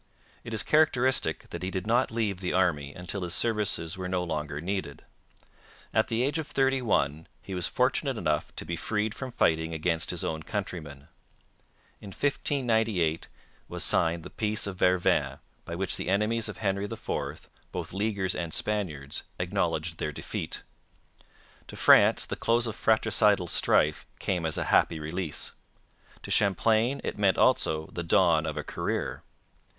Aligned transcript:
It 0.43 0.51
is 0.51 0.63
characteristic 0.63 1.47
that 1.51 1.61
he 1.61 1.69
did 1.69 1.85
not 1.85 2.09
leave 2.09 2.39
the 2.39 2.53
army 2.53 2.91
until 2.91 3.21
his 3.21 3.35
services 3.35 3.99
were 3.99 4.09
no 4.09 4.23
longer 4.23 4.59
needed. 4.59 5.03
At 5.93 6.07
the 6.07 6.23
age 6.23 6.39
of 6.39 6.47
thirty 6.47 6.81
one 6.81 7.27
he 7.43 7.53
was 7.53 7.67
fortunate 7.67 8.17
enough 8.17 8.51
to 8.55 8.65
be 8.65 8.75
freed 8.75 9.13
from 9.13 9.31
fighting 9.31 9.75
against 9.75 10.09
his 10.09 10.23
own 10.23 10.41
countrymen. 10.41 11.07
In 11.99 12.07
1598 12.07 13.27
was 13.67 13.83
signed 13.83 14.23
the 14.23 14.31
Peace 14.31 14.65
of 14.65 14.77
Vervins 14.79 15.37
by 15.65 15.75
which 15.75 15.95
the 15.97 16.09
enemies 16.09 16.49
of 16.49 16.57
Henry 16.57 16.85
IV, 16.85 17.47
both 17.71 17.93
Leaguers 17.93 18.33
and 18.33 18.55
Spaniards, 18.55 19.21
acknowledged 19.37 19.99
their 19.99 20.11
defeat. 20.11 20.63
To 21.67 21.75
France 21.75 22.25
the 22.25 22.35
close 22.35 22.65
of 22.65 22.75
fratricidal 22.75 23.45
strife 23.47 24.07
came 24.17 24.47
as 24.47 24.57
a 24.57 24.63
happy 24.73 24.99
release. 24.99 25.51
To 26.23 26.31
Champlain 26.31 27.01
it 27.03 27.19
meant 27.19 27.37
also 27.37 27.85
the 27.93 28.01
dawn 28.01 28.47
of 28.47 28.57
a 28.57 28.63
career. 28.63 29.21